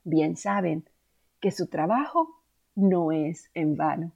Bien 0.04 0.38
saben 0.38 0.86
que 1.40 1.52
su 1.52 1.68
trabajo 1.68 2.42
no 2.76 3.12
es 3.12 3.50
en 3.54 3.76
vano. 3.76 4.12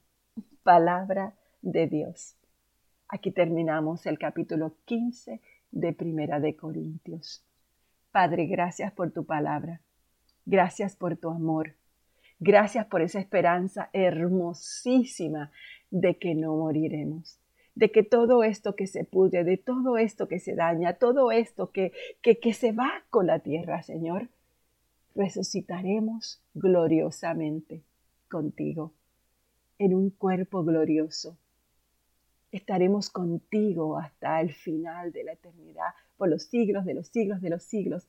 Palabra 0.63 1.33
de 1.61 1.87
Dios. 1.87 2.35
Aquí 3.07 3.31
terminamos 3.31 4.05
el 4.05 4.19
capítulo 4.19 4.75
15 4.85 5.41
de 5.71 5.93
Primera 5.93 6.39
de 6.39 6.55
Corintios. 6.55 7.43
Padre, 8.11 8.45
gracias 8.45 8.91
por 8.91 9.11
tu 9.11 9.25
palabra. 9.25 9.81
Gracias 10.45 10.95
por 10.95 11.17
tu 11.17 11.29
amor. 11.29 11.78
Gracias 12.39 12.85
por 12.85 13.01
esa 13.01 13.19
esperanza 13.19 13.89
hermosísima 13.93 15.51
de 15.91 16.17
que 16.17 16.35
no 16.35 16.55
moriremos, 16.55 17.39
de 17.75 17.91
que 17.91 18.03
todo 18.03 18.43
esto 18.43 18.75
que 18.75 18.87
se 18.87 19.03
pudre, 19.03 19.43
de 19.43 19.57
todo 19.57 19.97
esto 19.97 20.27
que 20.27 20.39
se 20.39 20.55
daña, 20.55 20.93
todo 20.93 21.31
esto 21.31 21.71
que, 21.71 21.91
que, 22.21 22.39
que 22.39 22.53
se 22.53 22.71
va 22.71 23.03
con 23.09 23.27
la 23.27 23.39
tierra, 23.39 23.81
Señor, 23.83 24.29
resucitaremos 25.15 26.41
gloriosamente 26.53 27.83
contigo 28.29 28.93
en 29.77 29.93
un 29.93 30.09
cuerpo 30.09 30.63
glorioso 30.63 31.37
estaremos 32.51 33.09
contigo 33.09 33.97
hasta 33.97 34.41
el 34.41 34.53
final 34.53 35.11
de 35.11 35.23
la 35.23 35.33
eternidad, 35.33 35.93
por 36.17 36.29
los 36.29 36.43
siglos 36.43 36.85
de 36.85 36.93
los 36.93 37.07
siglos 37.07 37.41
de 37.41 37.49
los 37.49 37.63
siglos. 37.63 38.07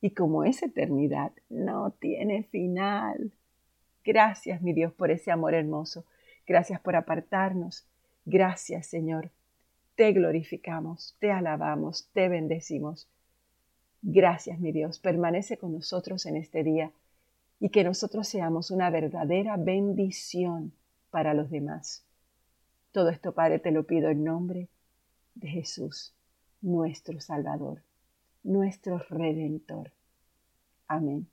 Y 0.00 0.10
como 0.10 0.44
esa 0.44 0.66
eternidad 0.66 1.32
no 1.48 1.90
tiene 1.90 2.44
final. 2.44 3.32
Gracias, 4.06 4.62
mi 4.62 4.72
Dios, 4.72 4.92
por 4.92 5.10
ese 5.10 5.32
amor 5.32 5.52
hermoso. 5.52 6.04
Gracias 6.46 6.80
por 6.80 6.94
apartarnos. 6.94 7.88
Gracias, 8.24 8.86
Señor. 8.86 9.30
Te 9.96 10.12
glorificamos, 10.12 11.16
te 11.18 11.32
alabamos, 11.32 12.08
te 12.12 12.28
bendecimos. 12.28 13.08
Gracias, 14.02 14.60
mi 14.60 14.70
Dios. 14.70 15.00
Permanece 15.00 15.58
con 15.58 15.72
nosotros 15.72 16.24
en 16.26 16.36
este 16.36 16.62
día 16.62 16.92
y 17.58 17.70
que 17.70 17.82
nosotros 17.82 18.28
seamos 18.28 18.70
una 18.70 18.90
verdadera 18.90 19.56
bendición 19.56 20.72
para 21.10 21.34
los 21.34 21.50
demás. 21.50 22.04
Todo 22.92 23.08
esto, 23.08 23.32
Padre, 23.32 23.58
te 23.58 23.72
lo 23.72 23.88
pido 23.88 24.08
en 24.08 24.22
nombre 24.22 24.68
de 25.34 25.48
Jesús, 25.48 26.14
nuestro 26.60 27.20
Salvador, 27.20 27.82
nuestro 28.44 28.98
Redentor. 29.10 29.90
Amén. 30.86 31.26